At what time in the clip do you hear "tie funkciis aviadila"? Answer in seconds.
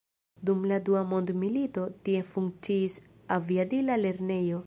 2.07-4.01